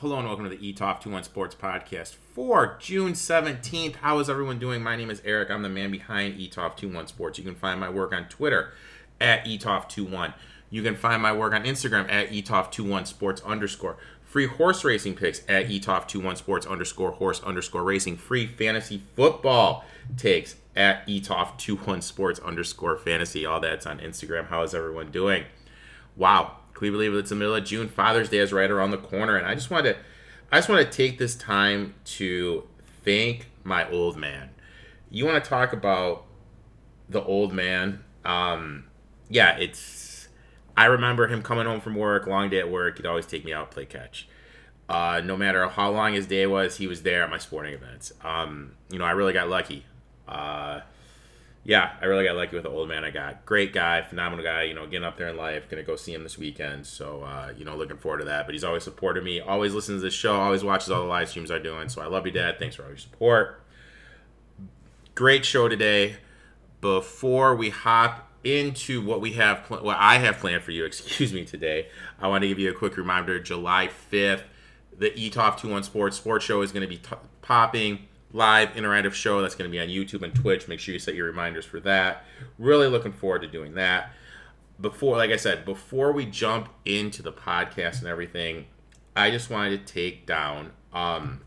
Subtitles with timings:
[0.00, 3.96] Hello and welcome to the ETOF 21 Sports Podcast for June 17th.
[3.96, 4.80] How is everyone doing?
[4.80, 5.50] My name is Erik.
[5.50, 7.36] I'm the man behind ETOF 21 Sports.
[7.36, 8.70] You can find my work on Twitter
[9.20, 10.34] at ETOF21.
[10.70, 13.96] You can find my work on Instagram at ETOF21 Sports underscore.
[14.22, 18.18] Free horse racing picks at ETOF21 Sports underscore horse underscore racing.
[18.18, 19.84] Free fantasy football
[20.16, 23.44] takes at ETOF21 Sports underscore fantasy.
[23.44, 24.46] All that's on Instagram.
[24.46, 25.42] How is everyone doing?
[26.14, 27.88] Wow, we believe it's the middle of June?
[27.88, 29.98] Father's Day is right around the corner, and I just wanted to,
[30.52, 32.66] I just want to take this time to
[33.04, 34.50] thank my old man.
[35.10, 36.24] You want to talk about
[37.08, 38.04] the old man?
[38.24, 38.84] Um,
[39.28, 40.28] yeah, it's.
[40.76, 42.98] I remember him coming home from work, long day at work.
[42.98, 44.28] He'd always take me out play catch.
[44.88, 48.12] Uh, no matter how long his day was, he was there at my sporting events.
[48.22, 49.84] Um, you know, I really got lucky.
[50.26, 50.80] Uh,
[51.68, 53.44] yeah, I really got lucky with the old man I got.
[53.44, 54.62] Great guy, phenomenal guy.
[54.62, 55.68] You know, getting up there in life.
[55.68, 56.86] Gonna go see him this weekend.
[56.86, 58.46] So, uh, you know, looking forward to that.
[58.46, 59.38] But he's always supported me.
[59.38, 60.34] Always listens to the show.
[60.34, 61.90] Always watches all the live streams I'm doing.
[61.90, 62.58] So I love you, Dad.
[62.58, 63.62] Thanks for all your support.
[65.14, 66.16] Great show today.
[66.80, 71.34] Before we hop into what we have, pl- what I have planned for you, excuse
[71.34, 71.88] me, today,
[72.18, 73.38] I want to give you a quick reminder.
[73.40, 74.44] July 5th,
[74.96, 79.54] the ETOF 21 Sports Sports Show is to be t- popping live interactive show that's
[79.54, 80.68] going to be on YouTube and Twitch.
[80.68, 82.24] Make sure you set your reminders for that.
[82.58, 84.12] Really looking forward to doing that.
[84.80, 88.66] Before, like I said, before we jump into the podcast and everything,
[89.16, 91.40] I just wanted to take down um,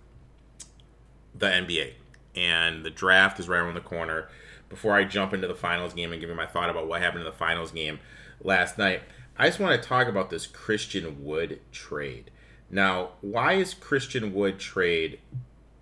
[1.34, 1.94] the NBA
[2.36, 4.30] and the draft is right around the corner.
[4.70, 7.22] Before I jump into the finals game and give you my thought about what happened
[7.22, 8.00] in the finals game
[8.42, 9.04] last night,
[9.38, 12.32] I just want to talk about this Christian Wood trade.
[12.70, 15.20] Now, why is Christian Wood trade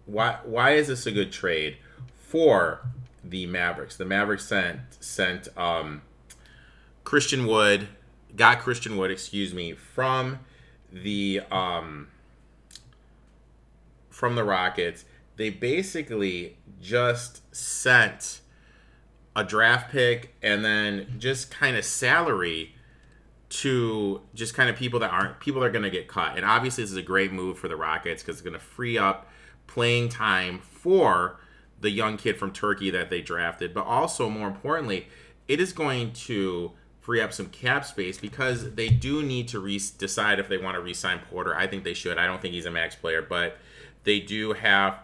[0.10, 1.78] why why is this a good trade
[2.18, 2.82] for
[3.24, 3.96] the Mavericks?
[3.96, 6.02] The Mavericks sent sent um,
[7.04, 7.88] Christian Wood,
[8.36, 10.40] got Christian Wood, excuse me, from
[10.92, 12.08] the um,
[14.10, 15.06] from the Rockets.
[15.38, 18.42] They basically just sent
[19.36, 22.76] a draft pick and then just kind of salary
[23.50, 26.36] to just kind of people that aren't people that are going to get cut.
[26.36, 28.98] And obviously, this is a great move for the Rockets because it's going to free
[28.98, 29.29] up
[29.70, 31.40] playing time for
[31.80, 35.08] the young kid from Turkey that they drafted, but also more importantly,
[35.48, 39.80] it is going to free up some cap space because they do need to re-
[39.98, 41.56] decide if they want to re-sign Porter.
[41.56, 42.18] I think they should.
[42.18, 43.58] I don't think he's a max player, but
[44.04, 45.00] they do have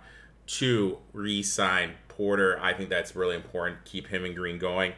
[0.47, 2.59] to re-sign Porter.
[2.61, 3.85] I think that's really important.
[3.85, 4.93] Keep him and Green going.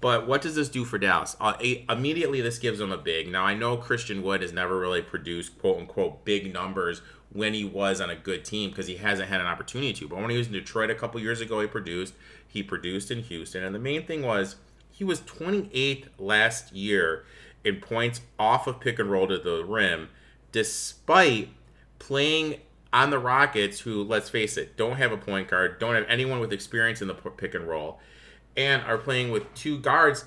[0.00, 1.36] But what does this do for Dallas?
[1.40, 1.54] Uh,
[1.88, 3.28] immediately, this gives them a big.
[3.28, 7.64] Now, I know Christian Wood has never really produced quote unquote big numbers when he
[7.64, 10.08] was on a good team because he hasn't had an opportunity to.
[10.08, 12.14] But when he was in Detroit a couple years ago, he produced.
[12.46, 14.56] He produced in Houston, and the main thing was
[14.90, 17.24] he was 28th last year
[17.64, 20.08] in points off of pick and roll to the rim,
[20.52, 21.50] despite
[21.98, 22.60] playing
[22.92, 26.40] on the Rockets, who let's face it, don't have a point guard, don't have anyone
[26.40, 28.00] with experience in the pick and roll,
[28.58, 30.26] and are playing with two guards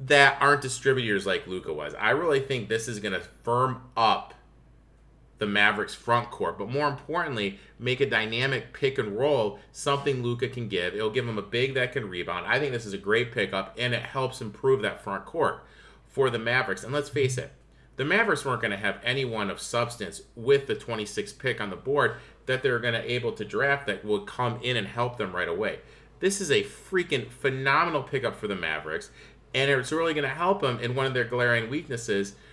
[0.00, 1.94] that aren't distributors like Luka was.
[1.94, 4.34] I really think this is going to firm up
[5.38, 10.48] the Mavericks front court, but more importantly, make a dynamic pick and roll, something Luka
[10.48, 10.94] can give.
[10.94, 12.46] It'll give him a big that can rebound.
[12.46, 15.64] I think this is a great pickup, and it helps improve that front court
[16.08, 16.82] for the Mavericks.
[16.82, 17.52] And let's face it,
[17.96, 21.76] the Mavericks weren't going to have anyone of substance with the 26th pick on the
[21.76, 22.16] board
[22.46, 25.48] that they're going to able to draft that will come in and help them right
[25.48, 25.80] away.
[26.20, 29.10] This is a freaking phenomenal pickup for the Mavericks,
[29.54, 32.34] and it's really going to help them in one of their glaring weaknesses–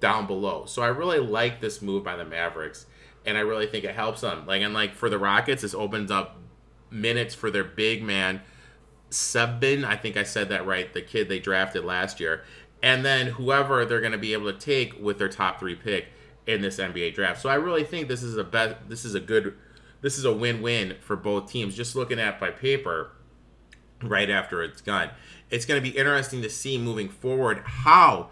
[0.00, 0.64] down below.
[0.66, 2.86] So I really like this move by the Mavericks,
[3.24, 4.46] and I really think it helps them.
[4.46, 6.38] Like and like for the Rockets, this opens up
[6.90, 8.42] minutes for their big man
[9.10, 9.84] Sengun.
[9.84, 10.92] I think I said that right.
[10.92, 12.44] The kid they drafted last year,
[12.82, 16.06] and then whoever they're going to be able to take with their top three pick
[16.46, 17.40] in this NBA draft.
[17.40, 18.88] So I really think this is a bet.
[18.88, 19.56] This is a good.
[20.06, 21.74] This is a win-win for both teams.
[21.74, 23.10] Just looking at by paper,
[24.00, 25.10] right after it's gone,
[25.50, 28.30] it's going to be interesting to see moving forward how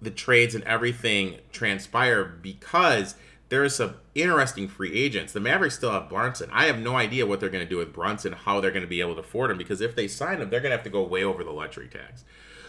[0.00, 3.16] the trades and everything transpire because
[3.48, 5.32] there are some interesting free agents.
[5.32, 6.48] The Mavericks still have Brunson.
[6.52, 8.86] I have no idea what they're going to do with Brunson, how they're going to
[8.86, 10.90] be able to afford him, because if they sign him, they're going to have to
[10.90, 12.24] go way over the luxury tax.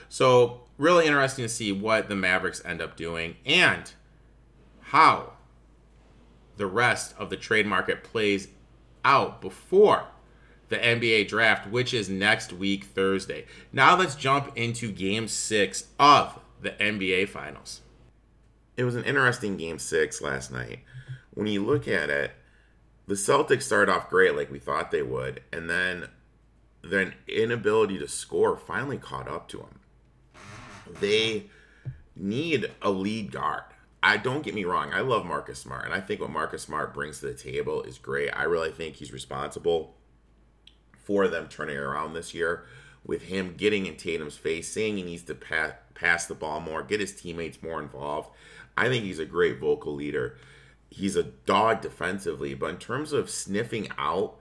[0.10, 3.94] So, really interesting to see what the Mavericks end up doing and
[4.82, 5.34] how
[6.58, 8.48] the rest of the trade market plays
[9.04, 10.06] out before
[10.70, 13.46] the NBA draft, which is next week, Thursday.
[13.72, 17.82] Now, let's jump into game six of the NBA Finals.
[18.78, 20.80] It was an interesting game six last night.
[21.34, 22.32] When you look at it,
[23.08, 26.08] the Celtics started off great like we thought they would, and then
[26.82, 29.80] their inability to score finally caught up to them.
[31.00, 31.46] They
[32.16, 33.64] need a lead guard.
[34.06, 34.94] I don't get me wrong.
[34.94, 37.98] I love Marcus Smart, and I think what Marcus Smart brings to the table is
[37.98, 38.30] great.
[38.30, 39.96] I really think he's responsible
[40.94, 42.66] for them turning around this year
[43.04, 46.84] with him getting in Tatum's face, saying he needs to pass, pass the ball more,
[46.84, 48.30] get his teammates more involved.
[48.78, 50.38] I think he's a great vocal leader.
[50.92, 54.36] He's a dog defensively, but in terms of sniffing out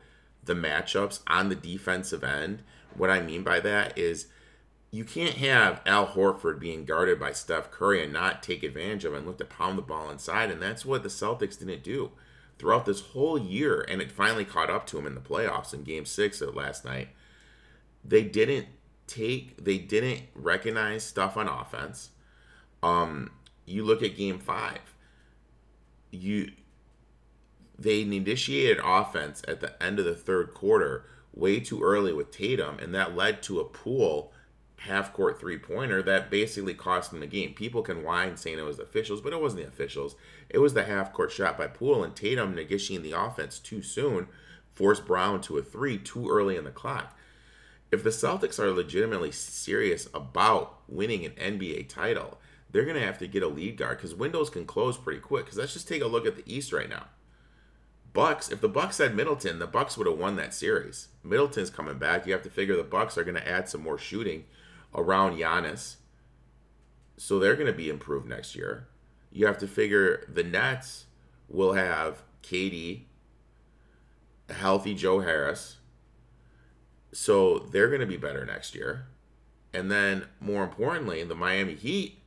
[0.44, 2.62] the matchups on the defensive end,
[2.98, 4.26] what I mean by that is
[4.94, 9.12] you can't have Al Horford being guarded by Steph Curry and not take advantage of
[9.12, 10.52] it and look to pound the ball inside.
[10.52, 12.12] And that's what the Celtics didn't do
[12.60, 13.84] throughout this whole year.
[13.88, 16.84] And it finally caught up to him in the playoffs in game six of last
[16.84, 17.08] night.
[18.04, 18.68] They didn't
[19.08, 22.10] take, they didn't recognize stuff on offense.
[22.80, 23.32] Um,
[23.66, 24.94] you look at game five,
[26.12, 26.52] you,
[27.76, 31.04] they initiated offense at the end of the third quarter
[31.34, 34.32] way too early with Tatum, and that led to a Poole
[34.84, 37.54] half court three pointer that basically cost them the game.
[37.54, 40.14] People can whine saying it was the officials, but it wasn't the officials.
[40.48, 44.28] It was the half court shot by Poole and Tatum negotiating the offense too soon,
[44.72, 47.16] forced Brown to a three too early in the clock.
[47.90, 52.38] If the Celtics are legitimately serious about winning an NBA title,
[52.70, 55.44] they're going to have to get a lead guard because windows can close pretty quick.
[55.44, 57.04] Because let's just take a look at the East right now.
[58.12, 61.08] Bucks, if the Bucks had Middleton, the Bucks would have won that series.
[61.22, 62.26] Middleton's coming back.
[62.26, 64.44] You have to figure the Bucks are going to add some more shooting
[64.94, 65.96] around Giannis.
[67.16, 68.88] So they're going to be improved next year.
[69.30, 71.06] You have to figure the Nets
[71.48, 73.04] will have a
[74.52, 75.78] healthy Joe Harris.
[77.12, 79.06] So they're going to be better next year.
[79.72, 82.20] And then, more importantly, the Miami Heat,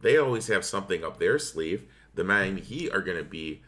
[0.00, 1.84] they always have something up their sleeve.
[2.14, 3.62] The Miami Heat are going to be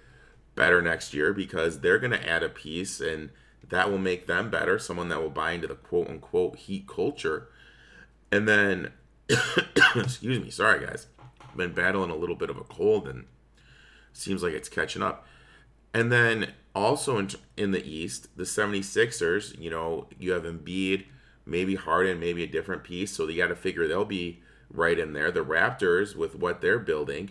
[0.55, 3.31] better next year because they're going to add a piece and
[3.69, 4.79] that will make them better.
[4.79, 7.49] Someone that will buy into the quote unquote Heat culture
[8.31, 8.93] and then,
[9.97, 11.07] excuse me, sorry guys,
[11.57, 13.27] been battling a little bit of a cold and
[14.13, 15.27] seems like it's catching up.
[15.95, 21.05] And then also in, in the East, the 76ers, you know, you have Embiid,
[21.47, 23.13] maybe Harden, maybe a different piece.
[23.13, 25.31] So you got to figure they'll be right in there.
[25.31, 27.31] The Raptors, with what they're building,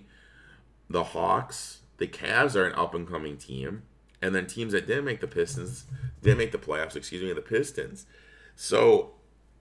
[0.89, 3.83] the Hawks, the Cavs are an up and coming team.
[4.21, 5.85] And then teams that didn't make the Pistons,
[6.23, 8.07] didn't make the playoffs, excuse me, the Pistons.
[8.55, 9.11] So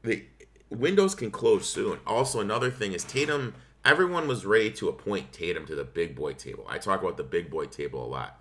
[0.03, 0.25] the
[0.71, 1.99] windows can close soon.
[2.07, 3.55] Also, another thing is Tatum.
[3.85, 6.67] Everyone was ready to appoint Tatum to the big boy table.
[6.69, 8.41] I talk about the big boy table a lot.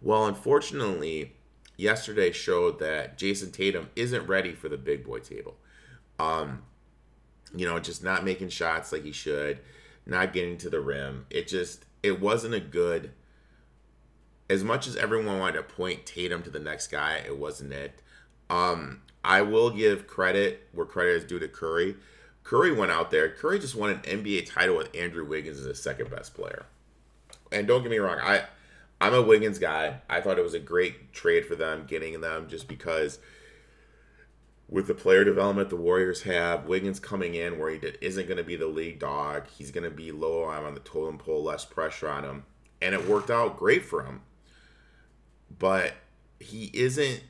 [0.00, 1.34] Well, unfortunately,
[1.76, 5.56] yesterday showed that Jayson Tatum isn't ready for the big boy table.
[6.18, 6.62] Um,
[7.54, 9.60] you know, just not making shots like he should,
[10.06, 11.26] not getting to the rim.
[11.30, 13.12] It just it wasn't a good.
[14.48, 18.00] As much as everyone wanted to point Tatum to the next guy, it wasn't it.
[18.48, 21.96] Um, I will give credit where credit is due to Curry.
[22.44, 23.28] Curry went out there.
[23.28, 26.64] Curry just won an NBA title with Andrew Wiggins as his second best player.
[27.50, 28.44] And don't get me wrong, I
[29.00, 30.00] I'm a Wiggins guy.
[30.08, 33.18] I thought it was a great trade for them getting them just because
[34.68, 38.38] with the player development the Warriors have, Wiggins coming in where he did, isn't going
[38.38, 39.48] to be the league dog.
[39.48, 42.44] He's going to be lower on the totem pole, less pressure on him,
[42.80, 44.22] and it worked out great for him.
[45.58, 45.94] But
[46.38, 47.24] he isn't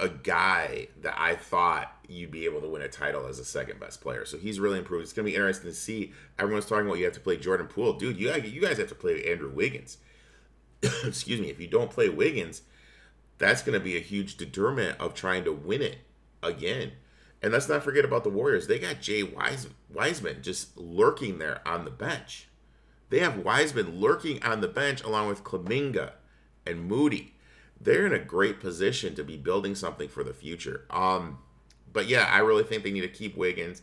[0.00, 3.78] a guy that I thought you'd be able to win a title as a second
[3.78, 4.24] best player.
[4.24, 5.04] So he's really improved.
[5.04, 6.12] It's going to be interesting to see.
[6.38, 7.92] Everyone's talking about you have to play Jordan Poole.
[7.92, 9.98] Dude, you, you guys have to play Andrew Wiggins.
[11.04, 11.50] Excuse me.
[11.50, 12.62] If you don't play Wiggins,
[13.38, 15.98] that's going to be a huge determinant of trying to win it
[16.42, 16.92] again.
[17.42, 18.66] And let's not forget about the Warriors.
[18.66, 22.48] They got Jay Wise, Wiseman just lurking there on the bench.
[23.10, 26.12] They have Wiseman lurking on the bench along with Kuminga
[26.66, 27.34] and Moody
[27.80, 30.84] they're in a great position to be building something for the future.
[30.90, 31.38] Um,
[31.92, 33.82] but yeah, I really think they need to keep Wiggins.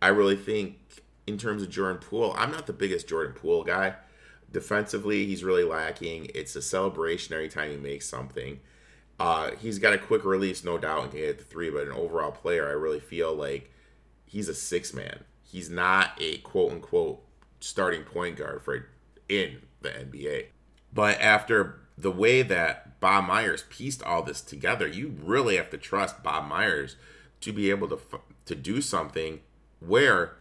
[0.00, 0.76] I really think
[1.26, 3.94] in terms of Jordan Poole, I'm not the biggest Jordan Poole guy.
[4.50, 6.28] Defensively, he's really lacking.
[6.34, 8.60] It's a celebration every time he makes something.
[9.18, 11.70] Uh, he's got a quick release, no doubt, and can hit the three.
[11.70, 13.70] But an overall player, I really feel like
[14.24, 15.24] he's a six man.
[15.42, 17.24] He's not a quote unquote
[17.60, 18.88] starting point guard for
[19.28, 20.46] in the NBA.
[20.92, 25.78] But after the way that Bob Myers pieced all this together, you really have to
[25.78, 26.96] trust Bob Myers
[27.40, 27.98] to be able to
[28.44, 29.40] to do something
[29.80, 30.36] where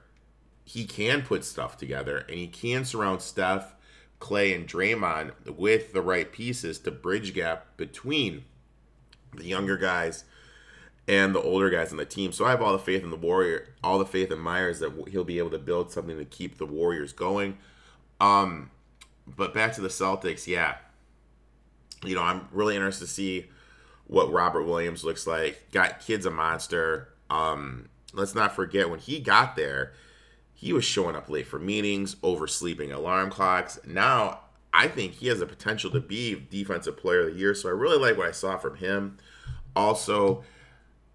[0.65, 3.75] he can put stuff together and he can surround Steph,
[4.20, 8.46] Clay, and Draymond with the right pieces to bridge gap between
[9.36, 10.24] the younger guys
[11.08, 12.32] and the older guys in the team.
[12.32, 14.94] So I have all the faith in the Warrior, all the faith in Myers that
[15.10, 17.58] he'll be able to build something to keep the Warriors going.
[18.20, 18.72] Um,
[19.27, 20.75] but back to the Celtics, yeah,
[22.03, 23.50] you know, I'm really interested to see
[24.08, 25.72] what Robert Williams looks like.
[25.72, 27.10] Got kid's a monster.
[27.29, 29.93] Um, let's not forget when he got there,
[30.53, 33.79] he was showing up late for meetings, oversleeping alarm clocks.
[33.86, 34.41] Now
[34.74, 37.53] I think he has the potential to be defensive player of the year.
[37.53, 39.17] So I really like what I saw from him.
[39.75, 40.43] Also,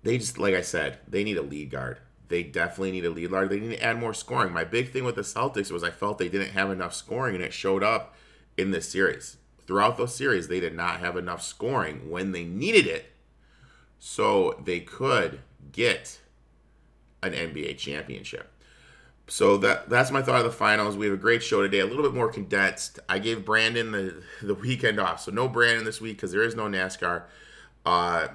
[0.03, 1.99] they just like I said, they need a lead guard.
[2.29, 3.51] They definitely need a lead guard.
[3.51, 4.53] They need to add more scoring.
[4.53, 7.45] My big thing with the Celtics was I felt they didn't have enough scoring, and
[7.45, 8.17] it showed up
[8.57, 9.37] in this series.
[9.67, 13.13] Throughout those series, they did not have enough scoring when they needed it,
[13.99, 15.41] so they could
[15.73, 16.21] get
[17.23, 18.51] an NBA championship.
[19.29, 20.97] So that that's my thought of the finals.
[20.97, 23.01] We have a great show today, a little bit more condensed.
[23.09, 26.55] I gave Brandon the the weekend off, so no Brandon this week because there is
[26.55, 27.25] no NASCAR.
[27.85, 28.29] Uh,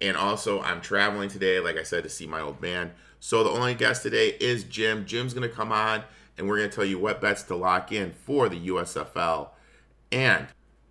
[0.00, 2.92] and also, I'm traveling today, like I said, to see my old man.
[3.20, 5.06] So the only guest today is Jim.
[5.06, 6.04] Jim's going to come on,
[6.36, 9.48] and we're going to tell you what bets to lock in for the USFL
[10.14, 10.46] and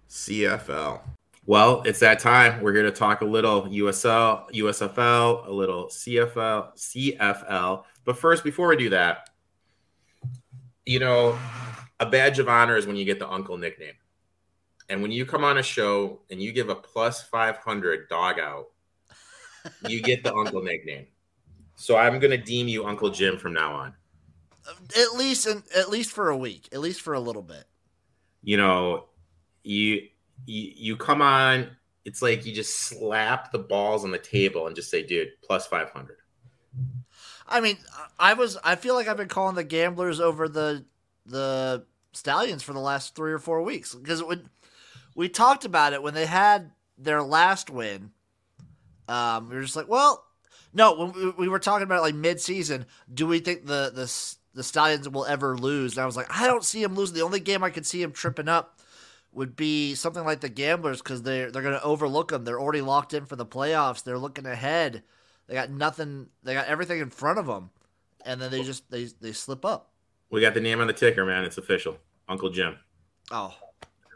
[0.09, 0.99] CFL.
[1.45, 2.61] Well, it's that time.
[2.61, 7.83] We're here to talk a little USL, USFL, a little CFL, CFL.
[8.05, 9.29] But first, before we do that,
[10.85, 11.37] you know,
[11.99, 13.93] a badge of honor is when you get the uncle nickname.
[14.89, 18.67] And when you come on a show and you give a plus 500 dog out,
[19.87, 21.07] you get the uncle nickname.
[21.75, 23.93] So I'm going to deem you Uncle Jim from now on.
[24.97, 27.65] At least, in, at least for a week, at least for a little bit.
[28.43, 29.05] You know,
[29.63, 30.07] you
[30.45, 31.69] you, you come on.
[32.05, 35.67] It's like you just slap the balls on the table and just say, "Dude, plus
[35.67, 36.17] 500."
[37.47, 37.77] I mean,
[38.19, 38.57] I was.
[38.63, 40.85] I feel like I've been calling the gamblers over the
[41.25, 44.49] the stallions for the last three or four weeks because when
[45.15, 48.11] we talked about it when they had their last win,
[49.07, 50.25] um, we were just like, well,
[50.73, 50.93] no.
[50.93, 54.63] When we, we were talking about like mid season, do we think the the the
[54.63, 55.93] stallions will ever lose?
[55.93, 57.15] And I was like, I don't see him losing.
[57.15, 58.79] The only game I could see him tripping up
[59.33, 62.45] would be something like the gamblers because they're they're going to overlook them.
[62.45, 64.03] They're already locked in for the playoffs.
[64.03, 65.03] They're looking ahead.
[65.47, 66.27] They got nothing.
[66.43, 67.71] They got everything in front of them,
[68.25, 69.91] and then they just they they slip up.
[70.29, 71.43] We got the name on the ticker, man.
[71.43, 71.97] It's official.
[72.29, 72.77] Uncle Jim.
[73.31, 73.53] Oh,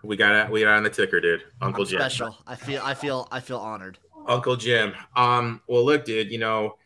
[0.04, 0.52] we got it.
[0.52, 1.44] We got it on the ticker, dude.
[1.62, 2.00] Uncle I'm Jim.
[2.00, 2.38] Special.
[2.46, 2.82] I feel.
[2.84, 3.28] I feel.
[3.32, 3.98] I feel honored.
[4.28, 4.94] Uncle Jim.
[5.16, 5.62] Um.
[5.68, 6.32] Well, look, dude.
[6.32, 6.78] You know,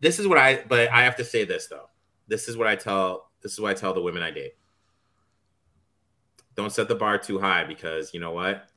[0.00, 0.64] this is what I.
[0.68, 1.88] But I have to say this though.
[2.28, 3.30] This is what I tell.
[3.42, 4.52] This is what I tell the women I date.
[6.54, 8.68] Don't set the bar too high because you know what?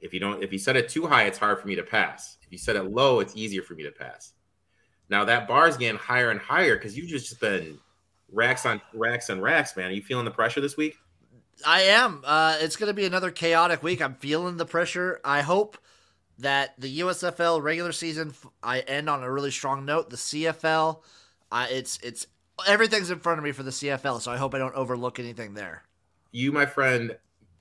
[0.00, 2.36] If you don't, if you set it too high, it's hard for me to pass.
[2.42, 4.32] If you set it low, it's easier for me to pass.
[5.08, 7.78] Now that bar is getting higher and higher because you've just been
[8.30, 9.90] racks on racks and racks, man.
[9.90, 10.96] Are you feeling the pressure this week?
[11.66, 12.22] I am.
[12.24, 14.00] Uh, it's going to be another chaotic week.
[14.00, 15.20] I'm feeling the pressure.
[15.24, 15.78] I hope
[16.38, 18.32] that the USFL regular season
[18.62, 20.10] I end on a really strong note.
[20.10, 21.02] The CFL,
[21.50, 22.26] uh, it's it's
[22.66, 25.54] everything's in front of me for the CFL, so I hope I don't overlook anything
[25.54, 25.82] there.
[26.30, 27.16] You, my friend,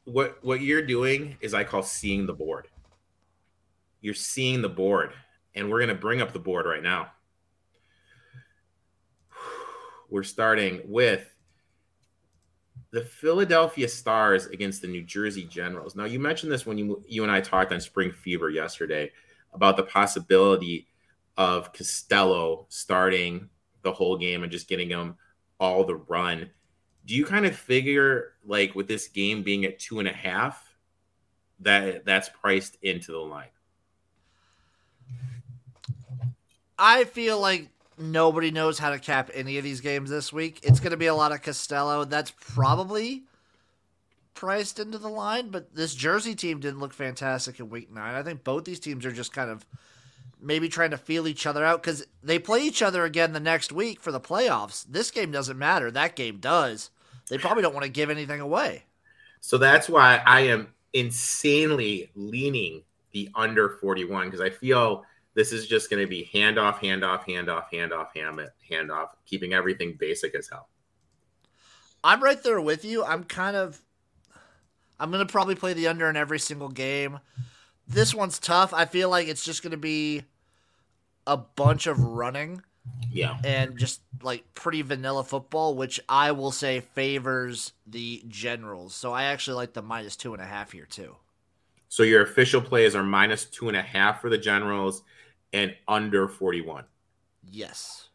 [0.06, 2.68] what what you're doing is I call seeing the board.
[4.02, 5.14] You're seeing the board,
[5.56, 7.12] and we're going to bring up the board right now.
[10.10, 11.34] We're starting with
[12.92, 15.96] the Philadelphia Stars against the New Jersey Generals.
[15.96, 19.12] Now, you mentioned this when you you and I talked on Spring Fever yesterday
[19.54, 20.88] about the possibility
[21.36, 23.50] of Costello starting
[23.82, 25.16] the whole game and just getting him
[25.60, 26.50] all the run.
[27.08, 30.76] Do you kind of figure like with this game being at two and a half
[31.62, 33.48] that that's priced into the line?
[36.78, 40.60] I feel like nobody knows how to cap any of these games this week.
[40.64, 42.04] It's going to be a lot of Costello.
[42.04, 43.24] That's probably
[44.36, 48.16] priced into the line, but this Jersey team didn't look fantastic in week nine.
[48.16, 49.66] I think both these teams are just kind of
[50.40, 53.72] maybe trying to feel each other out because they play each other again the next
[53.72, 54.86] week for the playoffs.
[54.88, 55.90] This game doesn't matter.
[55.90, 56.92] That game does.
[57.30, 58.84] They probably don't want to give anything away.
[59.42, 65.04] So that's why I am insanely leaning the under 41 because I feel
[65.34, 68.40] this is just going to be handoff, handoff, handoff, handoff, hand
[68.72, 70.70] handoff, keeping everything basic as hell.
[72.04, 73.04] I'm right there with you.
[73.04, 73.82] I'm kind of.
[75.00, 77.20] I'm going to probably play the under in every single game.
[77.88, 78.74] This one's tough.
[78.74, 80.24] I feel like it's just going to be
[81.28, 82.64] a bunch of running.
[83.12, 83.38] Yeah.
[83.44, 88.94] And just like pretty vanilla football, which I will say favors the Generals.
[88.96, 91.16] So I actually like the minus two and a half here, too.
[91.90, 95.04] So your official plays are minus two and a half for the Generals
[95.54, 96.84] and under 41.
[97.50, 98.10] Yes.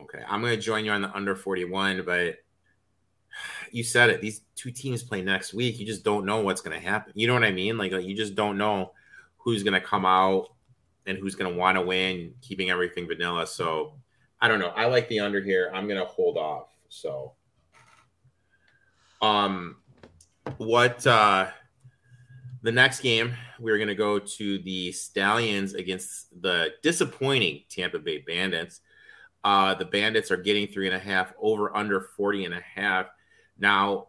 [0.00, 0.22] Okay.
[0.26, 2.38] I'm going to join you on the under 41, but
[3.70, 4.20] you said it.
[4.20, 5.78] These two teams play next week.
[5.78, 7.12] You just don't know what's going to happen.
[7.14, 7.78] You know what I mean?
[7.78, 8.92] Like, like you just don't know
[9.38, 10.48] who's going to come out
[11.06, 13.46] and who's going to want to win, keeping everything vanilla.
[13.46, 13.94] So
[14.42, 14.72] I don't know.
[14.74, 15.70] I like the under here.
[15.72, 16.66] I'm to hold off.
[16.88, 17.32] So,
[19.22, 19.76] um,
[20.56, 21.46] what, uh,
[22.62, 28.80] the next game, we're to go to the Stallions against the disappointing Tampa Bay Bandits.
[29.44, 33.06] Uh, the Bandits are getting three and a half over under 40 and a half.
[33.60, 34.08] Now,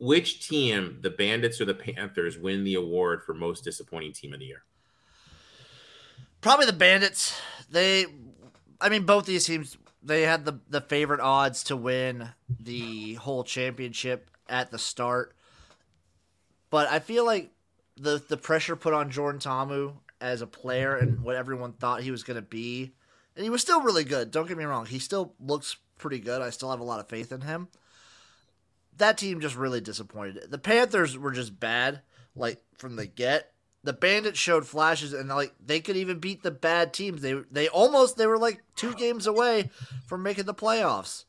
[0.00, 4.40] which team, the Bandits or the Panthers, win the award for most disappointing team of
[4.40, 4.64] the year?
[6.40, 7.40] Probably the Bandits.
[7.70, 8.06] They,
[8.80, 13.44] I mean, both these teams they had the the favorite odds to win the whole
[13.44, 15.34] championship at the start.
[16.70, 17.50] But I feel like
[17.96, 22.10] the the pressure put on Jordan Ta'amu as a player and what everyone thought he
[22.10, 22.92] was going to be,
[23.36, 24.30] and he was still really good.
[24.30, 26.40] Don't get me wrong; he still looks pretty good.
[26.40, 27.68] I still have a lot of faith in him.
[28.96, 30.50] That team just really disappointed.
[30.50, 32.02] The Panthers were just bad,
[32.34, 33.52] like from the get.
[33.82, 37.22] The Bandits showed flashes, and like they could even beat the bad teams.
[37.22, 39.70] They they almost they were like two games away
[40.06, 41.24] from making the playoffs.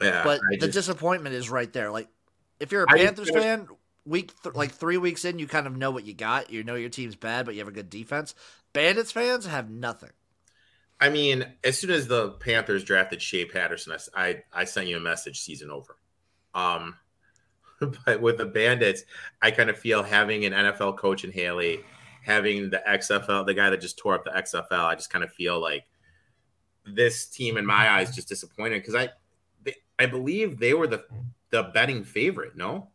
[0.00, 1.90] Yeah, but I the just- disappointment is right there.
[1.90, 2.08] Like
[2.60, 3.68] if you're a I just Panthers feel- fan,
[4.06, 6.50] week th- like three weeks in, you kind of know what you got.
[6.50, 8.34] You know your team's bad, but you have a good defense.
[8.72, 10.10] Bandits fans have nothing.
[11.00, 15.00] I mean, as soon as the Panthers drafted Shea Patterson, I I sent you a
[15.00, 15.96] message season over.
[16.54, 16.96] Um,
[18.06, 19.04] but with the Bandits,
[19.42, 21.80] I kind of feel having an NFL coach in Haley,
[22.22, 25.32] having the XFL, the guy that just tore up the XFL, I just kind of
[25.32, 25.84] feel like
[26.86, 29.08] this team, in my eyes, just disappointed because I,
[29.62, 31.04] they, I believe they were the
[31.50, 32.56] the betting favorite.
[32.56, 32.88] No,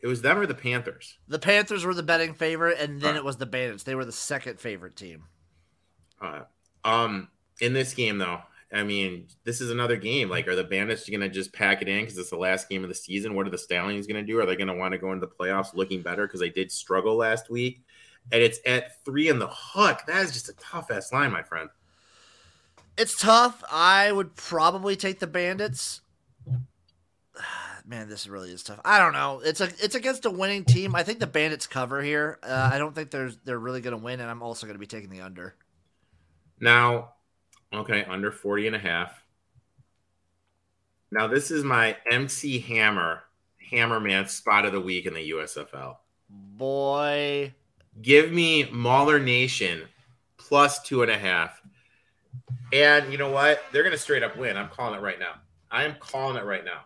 [0.00, 1.18] it was them or the Panthers.
[1.28, 3.16] The Panthers were the betting favorite, and then Right.
[3.16, 3.82] it was the Bandits.
[3.82, 5.24] They were the second favorite team.
[6.20, 6.42] Uh,
[6.84, 7.28] um,
[7.60, 8.40] in this game, though,
[8.72, 10.28] I mean, this is another game.
[10.28, 12.82] Like, are the Bandits going to just pack it in because it's the last game
[12.82, 13.34] of the season?
[13.34, 14.38] What are the Stallions going to do?
[14.40, 16.70] Are they going to want to go into the playoffs looking better because they did
[16.70, 17.82] struggle last week?
[18.30, 20.02] And it's at three in the hook.
[20.06, 21.70] That is just a tough ass line, my friend.
[22.98, 23.64] It's tough.
[23.70, 26.02] I would probably take the Bandits.
[27.86, 28.80] Man, this really is tough.
[28.84, 29.40] I don't know.
[29.42, 30.94] It's a it's against a winning team.
[30.94, 32.38] I think the Bandits cover here.
[32.42, 34.80] Uh, I don't think there's they're really going to win, and I'm also going to
[34.80, 35.54] be taking the under.
[36.60, 37.12] Now,
[37.72, 39.22] okay, under 40 and a half.
[41.10, 43.22] Now, this is my MC Hammer,
[43.72, 45.96] Hammerman spot of the week in the USFL.
[46.28, 47.54] Boy,
[48.02, 49.82] Give me Mauler Nation
[50.36, 51.60] plus two and a half.
[52.72, 53.62] And you know what?
[53.72, 54.56] They're going to straight up win.
[54.56, 55.34] I'm calling it right now.
[55.70, 56.82] I am calling it right now.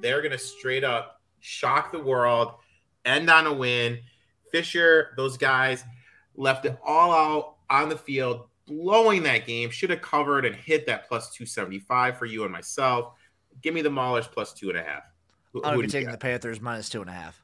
[0.00, 2.52] They're going to straight up shock the world,
[3.04, 3.98] end on a win.
[4.52, 5.84] Fisher, those guys
[6.36, 9.70] left it all out on the field, blowing that game.
[9.70, 13.14] Should have covered and hit that plus 275 for you and myself.
[13.62, 15.04] Give me the Maulers plus two and a half.
[15.52, 16.18] Who, I'm be taking the?
[16.18, 17.42] Panthers minus two and a half.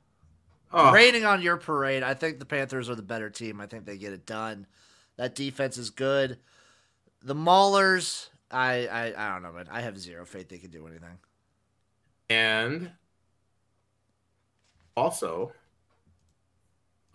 [0.73, 2.03] Oh, Raining on your parade.
[2.03, 3.61] I think the Panthers are the better team.
[3.61, 4.67] I think they get it done.
[5.17, 6.39] That defense is good.
[7.23, 9.69] The Maulers, I, I, I don't know, man.
[9.71, 11.19] I have zero faith they can do anything.
[12.31, 12.91] And
[14.97, 15.53] also,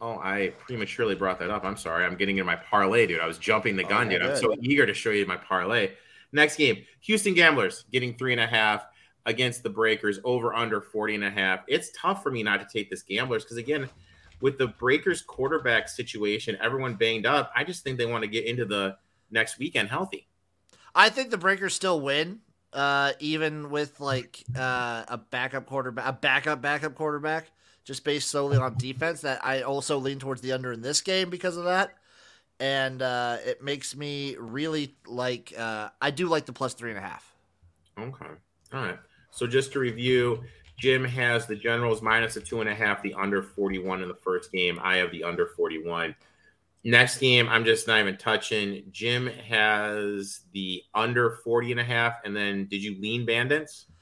[0.01, 1.63] oh, I prematurely brought that up.
[1.65, 2.05] I'm sorry.
[2.05, 3.19] I'm getting in my parlay, dude.
[3.19, 4.21] I was jumping the Oh, gun, dude.
[4.21, 5.91] I'm so eager to show you my parlay.
[6.31, 8.85] Next game, Houston Gamblers getting three and a half
[9.25, 11.61] against the Breakers over under 40 and a half.
[11.67, 13.89] It's tough for me not to take this Gamblers because, again,
[14.41, 17.51] with the Breakers quarterback situation, everyone banged up.
[17.55, 18.97] I just think they want to get into the
[19.31, 20.27] next weekend healthy.
[20.93, 22.39] I think the Breakers still win,
[22.73, 27.51] uh, even with like uh, a backup quarterback, a backup backup quarterback,
[27.87, 29.21] just based solely on defense.
[29.21, 31.95] That I also lean towards the under in this game because of that,
[32.59, 35.53] and uh, it makes me really like.
[35.57, 37.33] Uh, I do like the plus three and a half.
[37.97, 38.25] Okay.
[38.73, 38.99] All right.
[39.31, 40.43] So just to review,
[40.77, 44.15] Jim has the Generals minus a two and a half, the under 41 in the
[44.15, 44.79] first game.
[44.83, 46.13] I have the under 41.
[46.83, 48.83] Next game, I'm just not even touching.
[48.91, 52.15] Jim has the under 40 and a half.
[52.23, 53.87] And then did you lean bandits?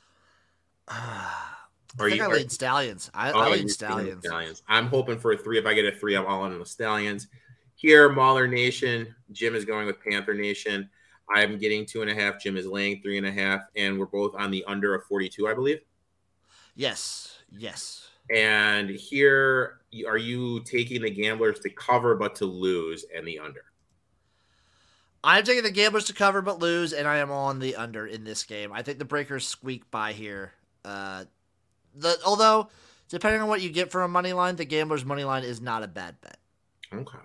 [2.00, 3.10] I Or think you I are- lean Stallions.
[3.14, 4.64] I, Oh, I lean leaning Stallions.
[4.68, 5.58] I'm hoping for a three.
[5.58, 7.28] If I get a three, I'm all in on the Stallions.
[7.76, 9.14] Here, Mauler Nation.
[9.32, 10.90] Jim is going with Panther Nation.
[11.34, 12.42] I'm getting two and a half.
[12.42, 13.62] Jim is laying three and a half.
[13.76, 15.80] And we're both on the under of 42, I believe.
[16.76, 18.10] Yes, yes.
[18.34, 23.64] And here, are you taking the gamblers to cover but to lose and the under?
[25.24, 28.24] I'm taking the Gamblers to cover but lose, and I am on the under in
[28.24, 28.72] this game.
[28.72, 30.54] I think the Breakers squeak by here.
[30.84, 31.26] Uh,
[31.96, 32.70] the although
[33.10, 35.84] depending on what you get for a money line, the Gamblers money line is not
[35.84, 36.38] a bad bet.
[36.94, 37.20] Okay.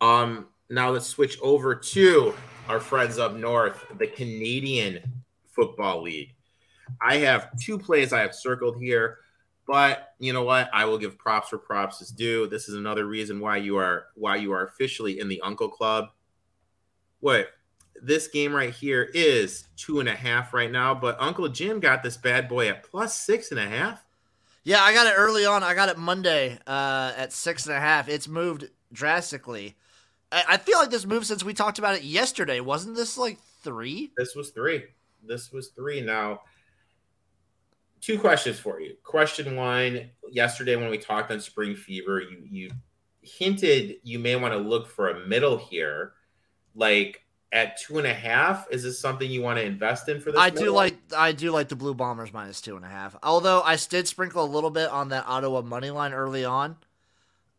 [0.00, 0.48] Um.
[0.70, 2.34] Now let's switch over to
[2.68, 5.00] our friends up north, the Canadian
[5.48, 6.34] Football League.
[7.00, 9.18] I have two plays I have circled here,
[9.66, 10.70] but you know what?
[10.72, 12.46] I will give props for props is due.
[12.46, 16.08] This is another reason why you are why you are officially in the Uncle Club.
[17.20, 17.48] What?
[18.04, 22.02] This game right here is two and a half right now, but Uncle Jim got
[22.02, 24.04] this bad boy at plus six and a half.
[24.62, 25.62] Yeah, I got it early on.
[25.62, 28.10] I got it Monday uh, at six and a half.
[28.10, 29.74] It's moved drastically.
[30.30, 32.60] I, I feel like this move since we talked about it yesterday.
[32.60, 34.12] Wasn't this like three?
[34.18, 34.84] This was three.
[35.26, 36.02] This was three.
[36.02, 36.42] Now,
[38.02, 38.96] two questions for you.
[39.02, 42.70] Question one: Yesterday, when we talked on spring fever, you you
[43.22, 46.12] hinted you may want to look for a middle here,
[46.74, 47.23] like
[47.54, 48.66] at two and a half.
[48.70, 50.40] Is this something you want to invest in for this?
[50.40, 50.64] I middle?
[50.64, 53.16] do like I do like the Blue Bombers minus two and a half.
[53.22, 56.76] Although I did sprinkle a little bit on that Ottawa money line early on.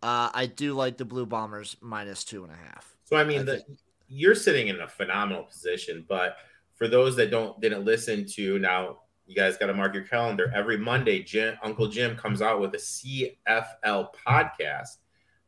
[0.04, 2.96] Uh, I do like the Blue Bombers minus two and a half.
[3.06, 3.66] So I mean, I the,
[4.08, 6.06] you're sitting in a phenomenal position.
[6.08, 6.38] But
[6.76, 10.52] for those that don't didn't listen to now, you guys got to mark your calendar.
[10.54, 14.98] Every Monday, Jim, Uncle Jim comes out with a CFL podcast,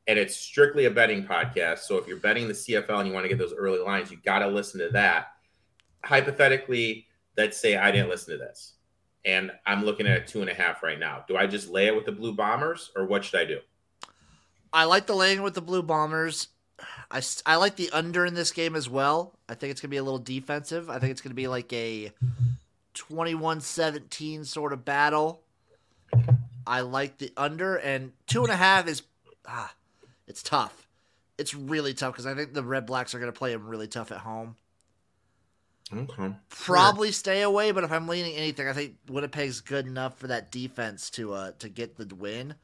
[0.07, 1.79] and it's strictly a betting podcast.
[1.79, 4.17] So if you're betting the CFL and you want to get those early lines, you
[4.17, 5.33] got to listen to that.
[6.03, 7.05] Hypothetically,
[7.37, 8.73] let's say I didn't listen to this,
[9.25, 11.25] and I'm looking at a two and a half right now.
[11.27, 13.59] Do I just lay it with the Blue Bombers, or what should I do?
[14.71, 16.47] I like the laying with the Blue Bombers.
[17.09, 19.37] I, I like the under in this game as well.
[19.49, 20.89] I think it's going to be a little defensive.
[20.89, 22.11] I think it's going to be like a
[22.93, 25.41] 21 17 sort of battle.
[26.65, 29.03] I like the under, and two and a half is,
[29.47, 29.73] ah,
[30.27, 30.87] it's tough.
[31.37, 33.87] It's really tough because I think the Red Blacks are going to play them really
[33.87, 34.55] tough at home.
[35.93, 36.33] Okay.
[36.49, 40.51] Probably stay away, but if I'm leaning anything, I think Winnipeg's good enough for that
[40.51, 42.55] defense to uh to get the win.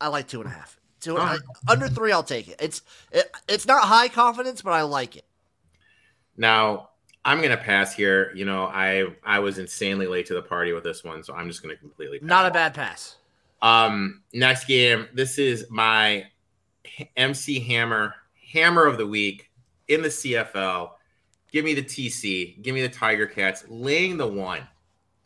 [0.00, 0.78] I like two and a half.
[1.00, 2.56] Two I, under three, I'll take it.
[2.60, 5.24] It's it, it's not high confidence, but I like it.
[6.36, 6.90] Now
[7.24, 8.32] I'm gonna pass here.
[8.34, 11.48] You know, I I was insanely late to the party with this one, so I'm
[11.48, 12.28] just gonna completely pass.
[12.28, 13.16] Not a bad pass.
[13.62, 15.08] Um, next game.
[15.12, 16.26] This is my
[17.16, 18.14] MC Hammer
[18.52, 19.50] Hammer of the week
[19.88, 20.90] in the CFL.
[21.52, 22.62] Give me the TC.
[22.62, 24.66] Give me the Tiger Cats laying the one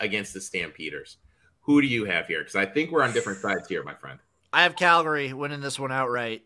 [0.00, 1.18] against the Stampeders.
[1.60, 2.40] Who do you have here?
[2.40, 4.18] Because I think we're on different sides here, my friend.
[4.52, 6.42] I have Calgary winning this one outright,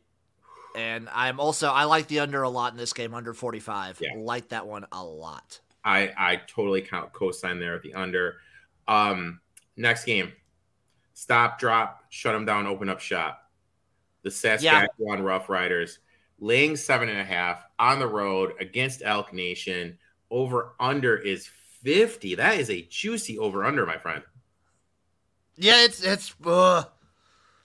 [0.76, 4.00] and I'm also I like the under a lot in this game, under 45.
[4.00, 4.10] Yeah.
[4.16, 5.60] Like that one a lot.
[5.84, 8.36] I I totally count co-sign there at the under.
[8.86, 9.40] Um,
[9.76, 10.32] next game,
[11.18, 13.50] stop, drop, shut them down, open up shop.
[14.22, 15.98] The Saskatchewan Rough Riders
[16.38, 19.98] laying seven and a half on the road against Elk Nation.
[20.30, 21.50] Over under is
[21.82, 22.36] fifty.
[22.36, 24.22] That is a juicy over under, my friend.
[25.56, 26.84] Yeah, it's it's uh,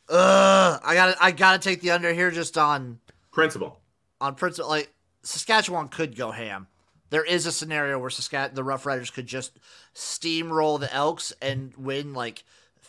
[0.09, 2.99] uh I got to I got to take the under here just on
[3.31, 3.79] principle.
[4.19, 6.67] on principle, like Saskatchewan could go ham.
[7.11, 9.59] There is a scenario where Saskat the Rough Riders could just
[9.93, 12.43] steamroll the Elks and win like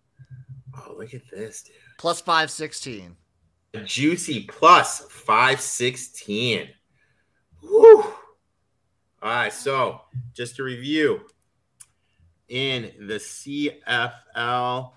[0.77, 1.75] Oh, look at this, dude.
[1.97, 3.17] Plus five sixteen.
[3.85, 6.69] Juicy plus 516.
[7.63, 8.12] Woo.
[9.23, 10.01] All right, so
[10.33, 11.21] just to review,
[12.49, 14.91] in the CFL,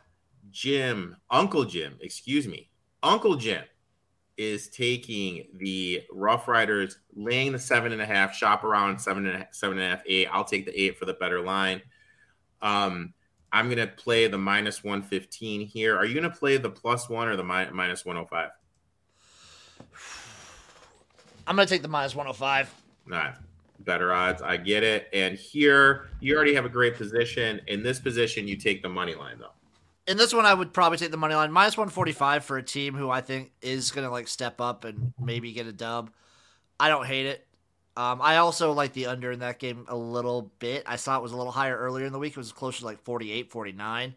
[0.51, 2.69] Jim, Uncle Jim, excuse me,
[3.05, 3.63] Uncle Jim
[4.37, 9.45] is taking the Rough Riders, laying the seven and a half, shop around seven and
[9.45, 10.27] a, seven and a half, eight.
[10.33, 11.81] I'll take the eight for the better line.
[12.61, 13.15] Um,
[13.53, 15.97] I'm gonna play the minus one fifteen here.
[15.97, 18.51] Are you gonna play the plus one or the mi- minus one hundred five?
[21.47, 22.75] I'm gonna take the minus one hundred five.
[23.07, 23.35] All right.
[23.87, 24.43] Better odds.
[24.43, 25.09] I get it.
[25.15, 27.63] And here, you already have a great position.
[27.69, 29.53] In this position, you take the money line, though.
[30.07, 32.59] In this one, I would probably take the money line minus one forty five for
[32.59, 36.11] a team who I think is gonna like step up and maybe get a dub.
[36.79, 37.47] I don't hate it.
[37.97, 40.85] Um, I also like the under in that game a little bit.
[40.87, 42.33] I saw it was a little higher earlier in the week.
[42.33, 44.15] It was closer to like 48, 49.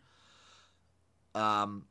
[1.33, 1.85] Um,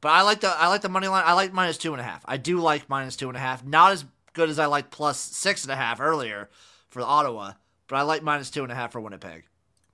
[0.00, 1.22] but I like the I like the money line.
[1.24, 2.24] I like minus two and a half.
[2.26, 3.64] I do like minus two and a half.
[3.64, 6.50] Not as good as I like plus six and a half earlier
[6.94, 7.52] for Ottawa,
[7.88, 9.44] but I like minus two and a half for Winnipeg.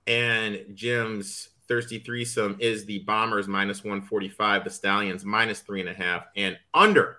[0.07, 5.93] And Jim's thirsty threesome is the Bombers minus 145, the Stallions minus three and a
[5.93, 7.17] half, and under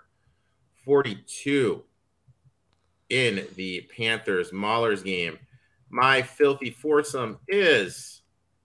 [0.84, 1.82] 42
[3.10, 5.38] in the Panthers Maulers game.
[5.90, 8.22] My filthy foursome is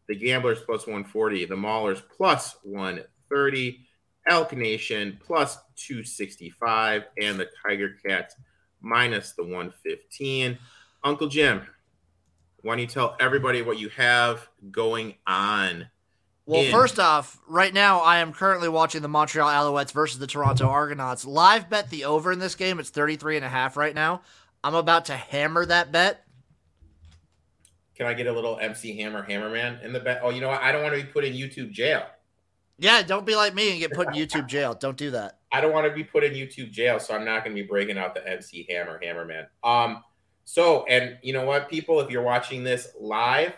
[0.08, 3.80] the Gamblers plus 140, the Maulers plus 130,
[4.30, 8.36] Elk Nation plus 265, and the Tiger Cats
[8.82, 10.58] minus the 115.
[11.03, 11.65] Uncle Jim,
[12.62, 15.89] why don't you tell everybody what you have going on?
[16.45, 20.27] Well, in- first off, right now I am currently watching the Montreal Alouettes versus the
[20.27, 21.25] Toronto Argonauts.
[21.25, 22.79] Live bet the over in this game.
[22.79, 24.21] It's 33 and a half right now.
[24.63, 26.23] I'm about to hammer that bet.
[27.95, 30.21] Can I get a little MC Hammer Hammerman in the bet?
[30.23, 30.62] Oh, you know what?
[30.62, 32.03] I don't want to be put in YouTube jail.
[32.77, 34.75] Yeah, don't be like me and get put in YouTube jail.
[34.75, 35.39] Don't do that.
[35.51, 37.67] I don't want to be put in YouTube jail, so I'm not going to be
[37.67, 39.47] breaking out the MC Hammer Hammerman.
[39.63, 40.03] Um,
[40.47, 43.51] so and you know what, people, if you're watching this live,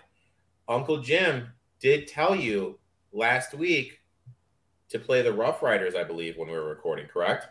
[0.68, 1.48] Uncle Jim
[1.80, 2.80] did tell you
[3.14, 4.00] last week
[4.90, 7.46] to play the Rough Riders, I believe, when we were recording, correct?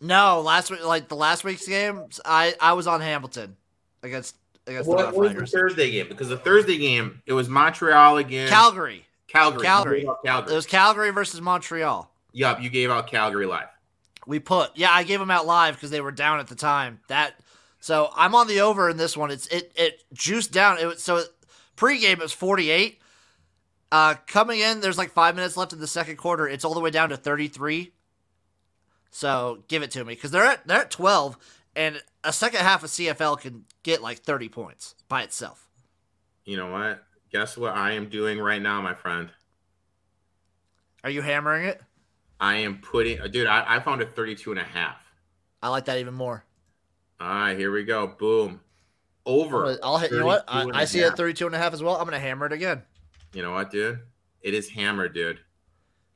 [0.00, 3.56] No, last week, like the last week's game, I I was on Hamilton
[4.02, 4.34] against
[4.66, 6.08] against the What Rough was the Thursday game?
[6.08, 8.48] Because the Thursday game, it was Montreal again.
[8.48, 9.06] Calgary.
[9.28, 9.62] Calgary.
[9.62, 10.08] Calgary.
[10.26, 12.10] Out It was Calgary versus Montreal.
[12.32, 13.68] Yup, you gave out Calgary live.
[14.26, 16.98] We put yeah, I gave them out live because they were down at the time.
[17.06, 17.34] That
[17.82, 19.32] so I'm on the over in this one.
[19.32, 20.78] It's it it juiced down.
[20.78, 21.24] It was so
[21.76, 23.00] pregame it was 48.
[23.90, 26.46] Uh, coming in, there's like five minutes left in the second quarter.
[26.46, 27.92] It's all the way down to 33.
[29.10, 31.36] So give it to me because they're at they're at 12,
[31.74, 35.68] and a second half of CFL can get like 30 points by itself.
[36.44, 37.02] You know what?
[37.32, 39.28] Guess what I am doing right now, my friend?
[41.02, 41.82] Are you hammering it?
[42.38, 44.98] I am putting, dude, I, I found a 32 and a half.
[45.60, 46.44] I like that even more.
[47.22, 48.08] All right, here we go.
[48.08, 48.60] Boom.
[49.24, 49.78] Over.
[49.80, 50.10] I'll hit.
[50.10, 50.44] You know what?
[50.48, 51.12] 32 I, I a see it half.
[51.12, 51.94] at 32 and a half as well.
[51.94, 52.82] I'm gonna hammer it again.
[53.32, 54.00] You know what, dude?
[54.40, 55.38] It is hammered, dude.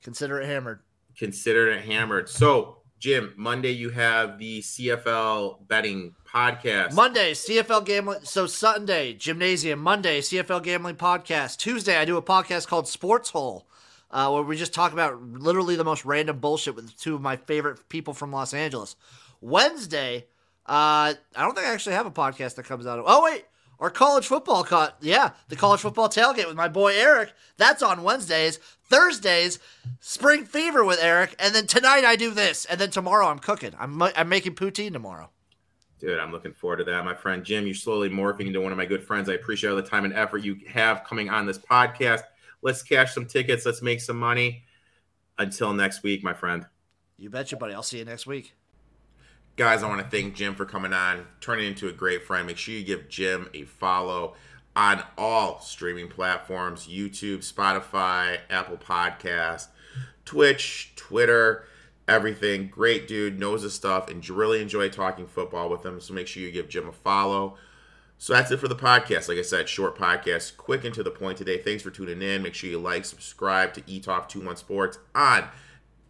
[0.03, 0.81] Consider it hammered.
[1.17, 2.29] Consider it hammered.
[2.29, 6.93] So, Jim, Monday you have the CFL betting podcast.
[6.93, 8.19] Monday, CFL gambling.
[8.25, 9.79] So Sunday, gymnasium.
[9.79, 11.59] Monday, CFL gambling podcast.
[11.59, 13.69] Tuesday, I do a podcast called Sports Hole,
[14.11, 17.37] uh, where we just talk about literally the most random bullshit with two of my
[17.37, 18.97] favorite people from Los Angeles.
[19.41, 20.27] Wednesday,
[20.69, 22.99] uh, I don't think I actually have a podcast that comes out.
[22.99, 23.45] Of, oh wait,
[23.79, 24.97] our college football caught.
[25.01, 27.33] Yeah, the college football tailgate with my boy Erik.
[27.57, 28.59] That's on Wednesdays.
[28.89, 29.59] Thursdays,
[30.01, 33.73] Spring Fever with Erik, and then tonight I do this, and then tomorrow I'm cooking.
[33.79, 35.31] I'm I'm making poutine tomorrow.
[35.99, 37.65] Dude, I'm looking forward to that, my friend Jim.
[37.67, 39.29] You're slowly morphing into one of my good friends.
[39.29, 42.23] I appreciate all the time and effort you have coming on this podcast.
[42.63, 43.65] Let's cash some tickets.
[43.65, 44.65] Let's make some money.
[45.39, 46.67] Until next week, my friend.
[47.19, 47.75] You betcha, buddy.
[47.75, 48.55] I'll see you next week.
[49.57, 52.47] Guys, I want to thank Jim for coming on, turning into a great friend.
[52.47, 54.35] Make sure you give Jim a follow
[54.77, 59.69] on all streaming platforms YouTube, Spotify, Apple Podcast,
[60.27, 61.65] Twitch, Twitter,
[62.07, 62.69] everything.
[62.69, 66.03] Great dude, knows his stuff, and really enjoy talking football with him.
[66.03, 67.57] So make sure you give Jim a follow.
[68.19, 69.27] So that's it for the podcast.
[69.27, 71.57] Like I said, short podcast, quick and to the point today.
[71.57, 72.43] Thanks for tuning in.
[72.43, 75.49] Make sure you like, subscribe to E Talk 21 Sports on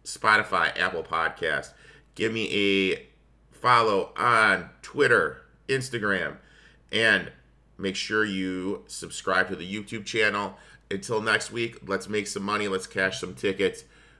[0.03, 1.71] Spotify, Apple Podcast.
[2.13, 3.07] Give me a
[3.61, 6.37] follow on Twitter, Instagram,
[6.91, 7.31] and
[7.77, 10.57] make sure you subscribe to the YouTube channel.
[10.89, 12.67] Until next week, let's make some money.
[12.67, 13.83] Let's cash some tickets.